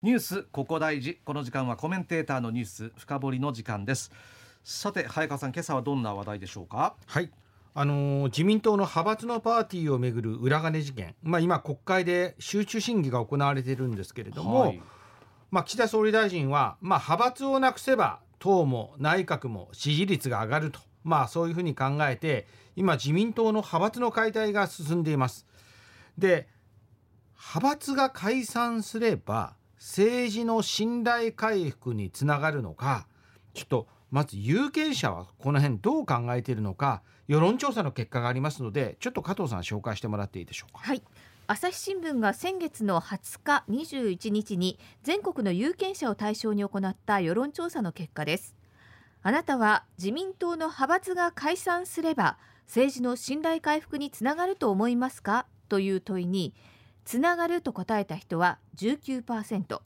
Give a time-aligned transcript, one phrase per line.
[0.00, 1.18] ニュースここ大事。
[1.24, 4.12] この時間はコメンテーターのニュース深掘りの時間です。
[4.62, 6.94] さて早川さん今朝はどんな話題でしょうか？
[7.04, 7.32] はい。
[7.74, 14.80] あのー、自民党の派閥のパーティーをめぐる裏金事件、まあ、今、国会で集中審議が行われているんですけれども、はい、
[15.50, 22.46] まあ、岸田総理大臣は、まあ、派閥をなくせば党も内閣も支持率が上がると、まあ、そういうふうに考えて
[22.76, 25.44] 今、自民党の派閥の解体が進んでいます。
[26.16, 26.46] で
[27.36, 33.06] 派閥が解散すれば政治の信頼回復につながるのか
[33.54, 40.78] ちょっとまず有権者はこの辺どう考えているのか世論調査の結果がありますのでちょっと加藤さん紹介してもらっていいでしょうか。
[40.80, 41.02] はい。
[41.46, 48.54] 朝日新聞が先月の20日21日に全国の有権者を対象に行った世論調査の結果です。
[49.22, 55.46] あなたは自民党の派閥が解散すれば政治の信頼回復につながると思いますか？
[55.68, 56.54] という問いに
[57.08, 59.80] つながると答えた人は19%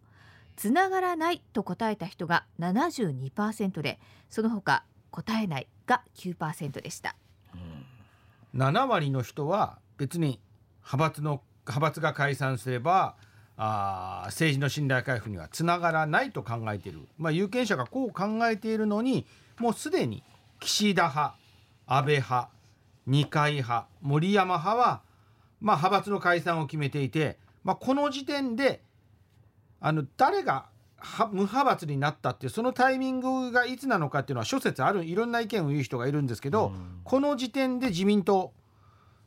[0.57, 7.15] つながらないと答えた人が72%でその他答えないが9%でした、
[7.55, 10.41] うん、7割の人は別に
[10.79, 13.15] 派閥の派閥が解散すれば
[13.57, 19.27] あ政治の信頼回復にはつながらないと考えている、まあ、有権者がこう考えているのに
[19.61, 20.25] もうすでに
[20.59, 21.37] 岸田派
[21.87, 22.49] 安倍派
[23.07, 25.03] 二階派森山派は、
[25.63, 28.83] まあ、派閥の解散を決めていて、まあ、この時点で
[29.81, 30.67] あの誰が
[31.31, 35.05] 無派閥になったっていうそのタイミングがいつなのかっていうのは諸説ある。
[35.05, 38.53] いろんな意見を言う人がいるんですけど、うん、この時点で自民党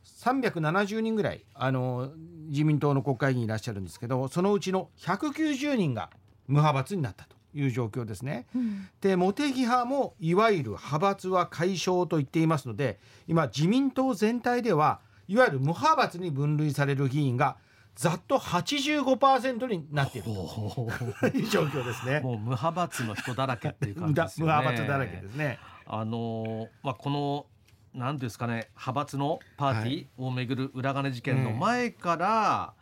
[0.04, 2.10] 370人ぐらいあの
[2.48, 6.10] 自民党の国会議員いらっしゃるんですけどそのうちの190人が
[6.46, 8.46] 無派閥になったという状況ですね。
[8.54, 17.56] うん、で茂木派もいわゆる派閥は解消と言っていますので今自民党全体ではいわゆる無派閥に分類される議員が
[17.96, 20.88] ざっと85%になっていると
[21.34, 22.20] いう状況ですね。
[22.20, 24.46] もう無派閥の人だらけっていう感じですね。
[24.46, 25.58] 無派閥だらけですね。
[25.86, 27.46] あのまあこの
[27.94, 32.74] 何ですかね派閥のパーティーをめぐる裏金事件の前から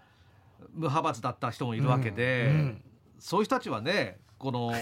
[0.73, 2.83] 無派閥だった人もいるわけで、うんうん、
[3.21, 4.73] そういう人たちはねこの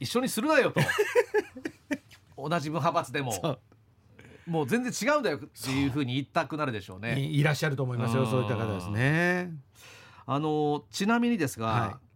[0.00, 0.80] 一緒にするなよと
[2.36, 3.60] 同じ無派閥でも。
[4.46, 7.18] もう全然違うんだよっていうふうに言いたくなるでしょうね。
[7.20, 8.26] いらっしゃると思いますよ。
[8.26, 9.52] そういった方ですね。
[10.24, 12.06] あのちなみにですが、はい、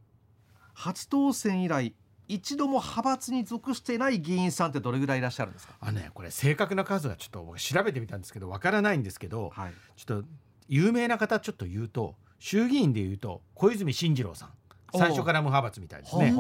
[0.74, 1.94] 初当選以来
[2.28, 5.74] 一度も派閥に属していない議員さんってどれぐらいいらっしゃるんですか？
[5.80, 10.28] あねこれ正確な数はちょっと僕調べてみたんですけどわからないんですけど、はい、ちょっと
[10.68, 14.50] 有名な方ちょっと言うと衆議院で言うと小泉進次郎さん。
[14.92, 16.34] 最初から無派閥みたいですね。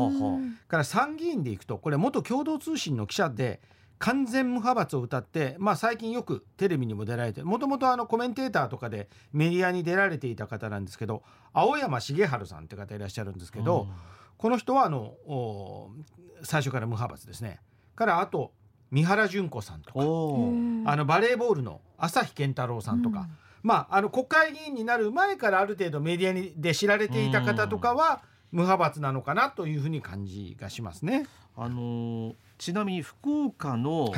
[0.66, 3.60] から参議院でいくとこれ元共同通信の記者で
[4.00, 11.22] 完全無派閥を歌って、まあ、最近よくテレビにも出られてもともとコメンテーターとかでメディアに出られていた方なんですけど
[11.52, 13.88] 青山茂春さんって方いらっしゃるんですけど、
[14.38, 15.90] この人はあの
[16.42, 17.60] 最初から無派閥ですね。
[17.94, 18.52] からあと
[18.90, 23.26] 三原純子さんとかあのバレーボールの朝日健太郎さんとか、うん、
[23.62, 28.22] まあ、あの国会議員になる前からある程度メディアにで知られていた方とかは
[28.52, 31.26] 無派閥なのかなというふうに感じがしますね。
[31.56, 34.12] あのーちなみに福岡の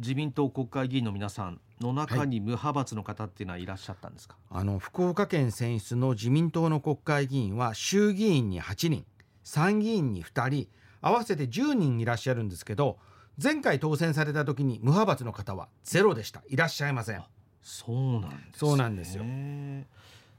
[0.00, 9.06] 自民党国会議員の皆さんの中に無派閥の方っていうのはいらっしゃったんですか、はい、あの福岡県選出の自民党の国会議員は衆議院に8人
[9.44, 10.68] 参議院に2人
[11.00, 12.98] 合わせて10人いらっしゃるんですけど
[13.40, 16.42] 前回当選された時に無派閥の方はゼロでした。
[16.48, 17.22] いらっしゃいません。
[17.62, 19.24] そうなんです、ね、そうなんですよ。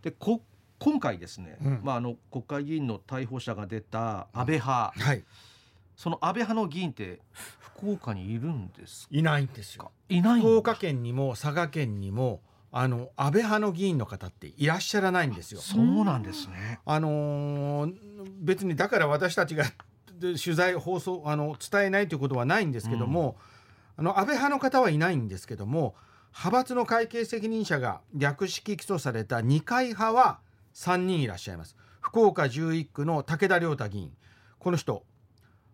[0.03, 0.41] でこ
[0.81, 5.23] 今回ですね、うん、まあ、あの国会議員の逮捕者が出た安倍派、うん、はい。
[5.95, 7.19] その安倍派の議員って
[7.59, 9.91] 福岡にいるんですいないんですよ。
[10.09, 15.61] いない福岡県にも佐賀県にもあの安倍派の議員の方っていらっしゃらないんですよ。
[15.61, 16.79] そうなんですね。
[16.83, 17.95] あのー、
[18.39, 19.65] 別にだから私たちが
[20.19, 23.37] 取材放送あの伝えないということはないんですけども、
[23.99, 25.93] うん、あの安倍派の方はいないんですけども
[26.31, 30.39] 派閥の会計責任者が略式起訴された二階派は
[30.73, 31.75] 3人いらっしゃいます。
[31.99, 34.11] 福岡11区の武田良太議員。
[34.59, 35.03] この人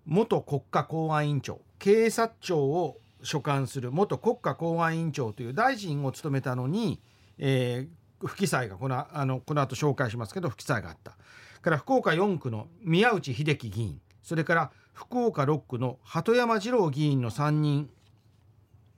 [0.05, 7.01] 元国家公安委員長警察庁を所管する元国家公安委員長という大臣を務めたのに、
[7.37, 11.17] えー、不記載がこのあのこの後紹介しますけど不記載があった。
[11.61, 14.01] から福岡4区の宮内秀樹議員。
[14.23, 17.89] それから福岡6区の鳩山二郎議員の3人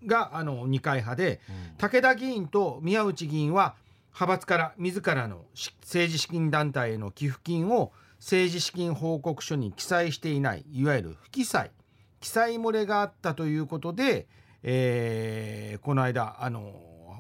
[0.06, 3.76] があの二階派で、うん、武田議員と宮内議員は
[4.20, 11.72] 派閥から自らの政治資金団体への寄付金を政治資金報告書に記載していないいわゆる不記載
[12.20, 14.28] 記載漏れがあったということで、
[14.62, 16.74] えー、この間あの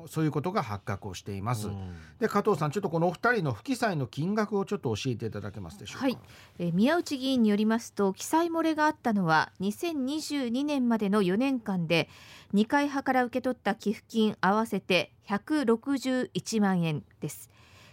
[0.07, 1.67] そういうことが発覚をしています。
[1.67, 6.05] うんで加藤さんちょっとこのお二人の不記載の金額をちょっと教えていただけますでしょうか？
[6.05, 6.17] はい
[6.59, 12.09] えー宮内議員によりますと記載漏れがあったのは2022年までの4年間で
[12.53, 17.49] 二階派から受け取った寄付金合わせて161万円です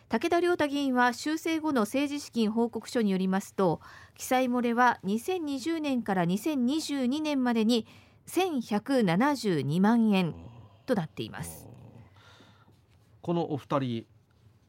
[0.08, 3.80] 武田良太議員は修正後の政治資金報告書によりますと
[4.16, 7.86] 記載漏れは2020年から2022年までに
[8.28, 10.34] 1172万円
[10.86, 11.65] となっています
[13.26, 14.06] このお二人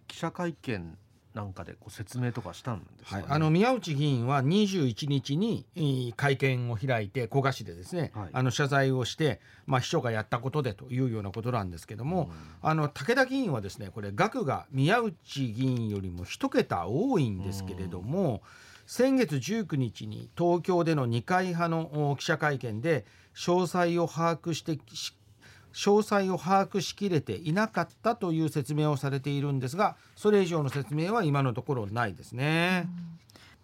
[0.08, 0.98] 記者会見
[1.36, 8.30] なんかでこう説明とかしたんですか、ね、はい、あの宮内議員は21日にえー会見を開いて古賀市でですね、はい。
[8.34, 12.32] あの謝罪をして、まあ、秘書がやったことでというようなことなんですけども、
[12.64, 18.42] あの武田議員はですねこれ額が宮内議員よりも一桁多いんですけれども、
[18.88, 23.06] 先月19日に東京での二階派のお記者会見で
[23.36, 25.14] 詳細を把握してし
[25.74, 32.88] 詳細を把握しきれていなかったという説明をされているんですがそれ以上の説明は今のところないですね。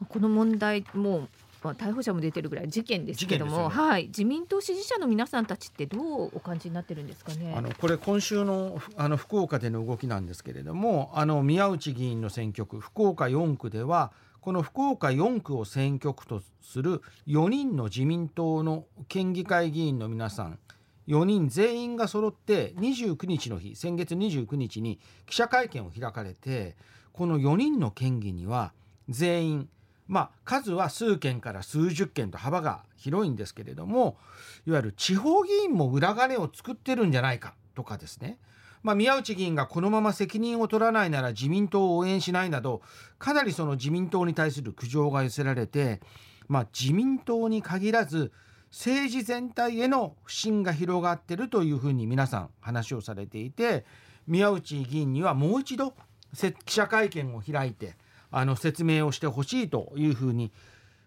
[0.09, 1.29] この問題もう
[1.63, 4.07] まあ逮捕者も出てるぐらい事件ですけども、事件ですよはい。
[4.07, 7.53] 自民党支持者の皆さんたちってどうお感じになってるんですかね？
[7.55, 14.11] あのこれ今週のあの福岡での動きなんですけれどもあの宮内議員の選挙区福岡4区では
[14.41, 20.59] この福岡4区を選挙区とする4人の自民党の県議会議員の皆さん
[21.07, 26.75] 4人全員が揃って29日の日先月29日に記者会見を開かれて
[27.11, 28.73] この4人の県議には
[29.09, 29.69] 全員
[30.07, 34.17] まあ数は数件から数十件と幅が広いんですけれども
[34.65, 38.38] いわゆる地方議員も裏金を作ってるんじゃないかとかですね。
[38.83, 42.81] まあ、宮内議員がこのまま責任を取らないなら自民党を応援しないなど
[43.17, 46.01] かなりその自民党に対する苦情が寄せられて、
[46.49, 48.33] まあ、自民党に限らず
[48.73, 53.85] 政治全体への不信が広がっているというふうに皆さん話をされていて
[54.25, 55.93] 宮内議員にはもう一度
[56.33, 57.95] せ記者会見を開いて
[58.31, 60.51] あの説明をしてほしいというふうに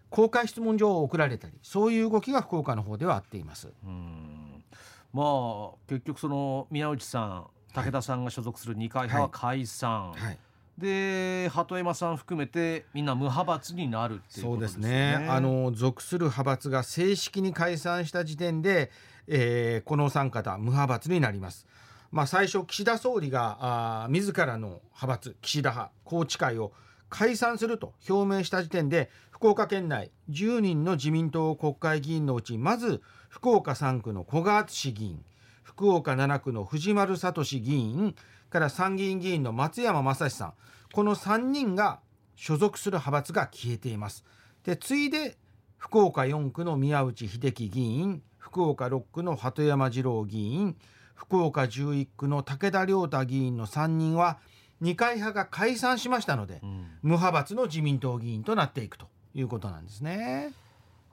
[0.09, 3.67] 公開質問状を送られたりそういう動きが福岡の方ではあっています。
[3.83, 4.63] うん。
[5.11, 10.39] まあ結局その宮内さん武田さんが所属する二階派は解散、はい
[10.77, 15.27] で鳩山さん含めてみんな無派閥になるっていうそうでことですね。
[15.29, 18.91] あの属する派閥が正式に解散した時点で、
[19.27, 21.65] えーこのお三方無派閥になります。
[22.11, 23.57] まあ、最初岸田総理が
[24.05, 26.71] あ自らの派閥岸田派宏池会を
[27.09, 35.23] 解散すると表明した時点で福岡県内10人の自民党国会議員のうちまず福岡3区の古賀敦議員
[35.63, 38.15] 福岡7区の藤丸聡議員
[38.49, 40.53] から参議院議員の松山正史さん。
[40.93, 41.99] この3人が
[42.35, 44.23] 所属する派閥が消えています。
[44.63, 45.37] で次いで
[45.77, 50.75] 福岡4区の宮内秀樹議員福岡6区の鳩山二郎議員
[51.15, 54.39] 福岡11区の武田良太議員の3人は
[54.81, 56.69] 二階派が解散しましたのでうん。
[57.01, 60.53] 無派閥の自民党議員となっていくということなんですね。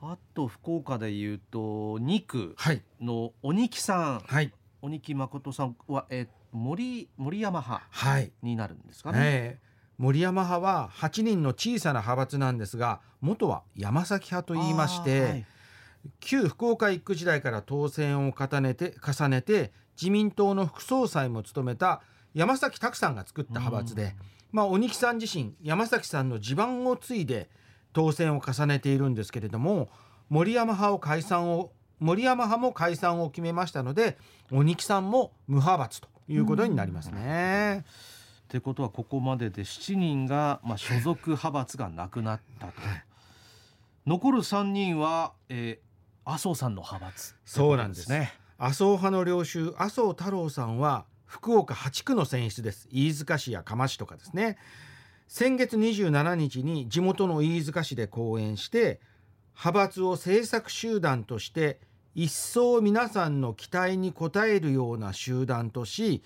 [0.02, 2.82] あと福岡でいうと二区はい。
[3.00, 4.20] の鬼木さん。
[4.20, 4.52] はい。
[4.82, 8.32] 鬼木誠さんは、えー森森山派はい。
[8.42, 9.18] になるんですかね。
[9.20, 9.64] ええ。
[9.98, 15.46] 森山派は8人の小さな派閥なんですが元は山崎派と言いまして、はい。
[16.20, 22.02] 旧福岡一区時代から当選を重ねて重ねて自民党の副総裁も務めた
[22.34, 24.14] 山崎拓さんが作った派閥で、
[24.52, 27.48] まあ、鬼木さん自身山崎さんの地盤を継いで
[27.92, 29.88] 当選を重ねているんですけれども
[30.28, 34.18] 森山派を解散を森山派も解散を決めましたので
[34.50, 37.85] 鬼木さんも無派閥ということになりますね。
[38.45, 42.75] ってことはここまでで7人が、まあ、所属派閥がなくなったと。
[44.07, 45.95] 残る3人は、えー
[46.26, 48.33] 麻生さんの派閥そうなんですね。
[48.57, 54.57] 麻生派の領袖麻生太郎さんは福岡8区の選出です飯塚市や釜市とかですね
[55.26, 59.00] 先月27日に地元の飯塚市で講演して
[59.57, 61.81] 派閥を政策集団として
[62.14, 66.23] 一層皆さんの期待に応えるような集団とし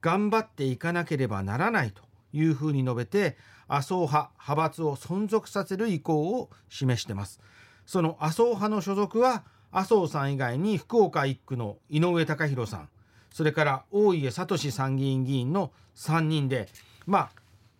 [0.00, 2.02] 頑張っていかなければならないと
[2.32, 3.36] いうふうに述べて
[3.68, 7.40] 麻生派派閥を存続させる意向を示してます。
[7.86, 12.88] その麻生派の所属は麻生さん以外に福岡一区の井上貴博さん。
[13.32, 16.68] それから大家聡参議院議員の3人で
[17.06, 17.30] まあ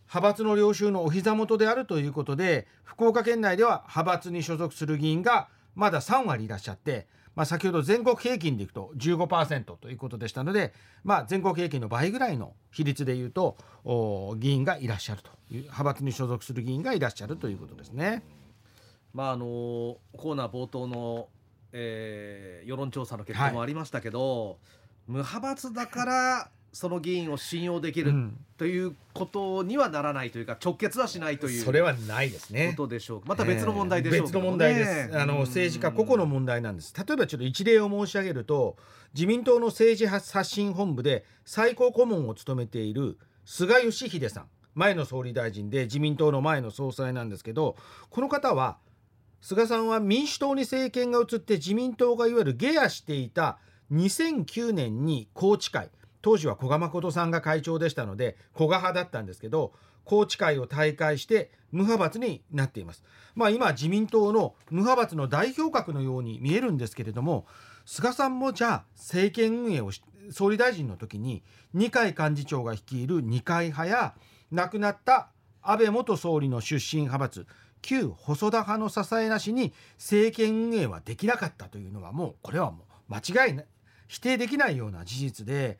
[0.08, 7.06] 派閥の領袖のお膝元であるということで福岡県内では派閥に所属する議員がまだ3割いらっしゃって、
[7.38, 18.24] まあ、先ほど全国平均でいくと15%ということでしたので、まあ、全国平均の倍ぐらいの比率でいうとお議員がいらっしゃるという派閥に所属する議員がいらっしゃるということですね。
[19.14, 21.28] まああのコーナー冒頭の、
[21.70, 24.58] えー世論調査の結果もありましたけど、
[25.06, 28.36] 無派閥だからその議員を信用できるうん。
[28.56, 32.68] ということにはならないというか直結はしないというそれはないですね。
[32.76, 33.20] ことでしょう。
[33.20, 35.18] かまた別の問題でしょうね、別の問題です。
[35.18, 36.94] あの政治家個々の問題なんです。
[36.96, 38.76] 例えばちょっと一例を申し上げると、
[39.12, 47.74] 自民党の政治発信本部で最高顧問を務めている菅義偉さん、前の総理大臣で自民党の前の総裁なんですけど、
[48.08, 48.78] この方は
[49.40, 53.58] 菅さんは民主党に政権が移って自民党がいわゆる下野していた
[53.90, 55.90] 2009年に宏池会
[56.22, 59.72] 当時は古賀誠さんが会長でしたので古賀派だったんですけど
[60.04, 63.04] 宏池会を退会して無派閥になっています。
[63.34, 67.46] まあ今自民党の無派閥の代表格のように見えるんですけれども
[67.84, 69.90] 菅さんもじゃあ政権運営を
[70.30, 71.42] 総理大臣の時に
[71.74, 74.14] 二階幹事長が率いる二階派や
[74.50, 75.28] 亡くなった
[75.62, 77.46] 安倍元総理の出身派閥
[77.82, 83.66] 旧細田派の支えなしに政権運営はできなかったというのはもうこれはもう間違いない
[84.08, 85.78] 否定できないような事実で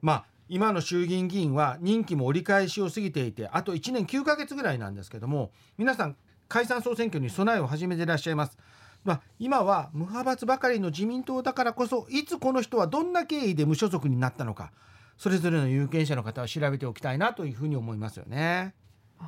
[0.00, 6.16] まあ今の衆議院議員は任期も折り返しを過ぎていてあと1年9ヶ月ぐらいなんですけども皆さん
[6.48, 8.56] 解散総選挙に備えを始めていらっしゃいます。
[9.04, 14.72] まあ、今は無派閥ばかりの自民党だからこそいつこの人はどんな経緯で無所属になったのか
[15.16, 18.74] それぞれの有権者の方は調べておきたいなというふうに思いますよね。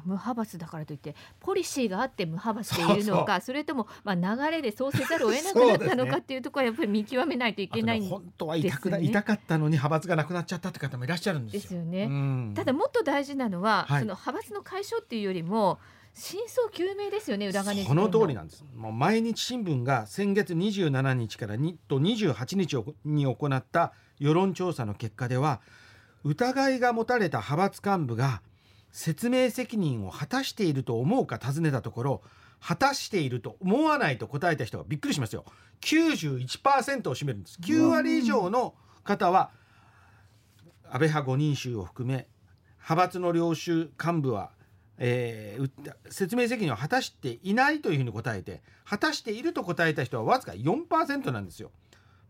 [0.05, 8.09] 無派閥だからといってポリシーがあって無派閥でいるのかそれともまあ流れでそうせざるを得なくなったのかっていうところはやっぱり見極めないといけないね。
[8.09, 11.61] 本当は痛く痛かったのに派閥がなくなっちゃったって方もいらっしゃるんですよ。
[11.63, 12.05] ですよね。
[12.05, 12.53] うん。
[12.55, 14.01] ただもっと大事なのは、はい。
[14.01, 15.79] その派閥の解消っていうよりも
[16.15, 18.65] 真相究明ですよね裏金その通りなんです。
[18.77, 25.61] もう毎日新聞が先月27日からにと28日に行った世論調査の結果では
[26.25, 28.43] 疑いが持たれた派閥幹部が
[28.93, 32.23] 説明責任を果たしていると思うか尋ねたところ
[32.61, 35.45] 果たしていると思わないと答えた人がびっくりしますよ
[35.83, 39.51] 91%を占めるんです9割以上の方は
[40.85, 42.27] 安倍派5人衆を含め
[42.79, 44.51] 派閥の領袖幹部は
[44.99, 45.71] えー
[46.11, 51.71] 説明責任を果たしていないというふうに答えて果たしていると答えた人はわずか4%なんですよ。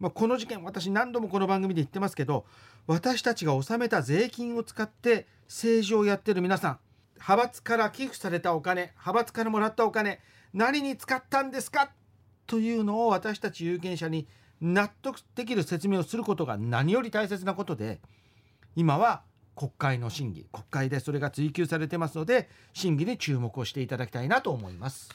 [0.00, 2.46] まあ、この事件私何度もこの番組で言ってますけど
[2.86, 6.78] 私たちが納めた税金を使って政治をやってる皆さん
[7.16, 10.20] 派閥から寄付されたお金派閥からもらったお金
[10.54, 11.92] 何に使ったんですか？
[12.46, 14.26] というのを私たち有権者に
[14.60, 18.00] 納得できる説明をすることが何より大切なことで
[18.74, 19.22] 今は
[19.54, 25.10] 国会の審議国会でそれが追及されてますので審議に注目をしていただきたいなと思います。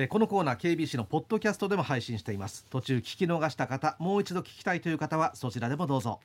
[0.00, 2.64] えこのコーナー KBC のポッドキャストでも配信しています。
[2.70, 6.20] 途中聞き逃した方もう一度聞きたいという方はそちらでもどうぞ。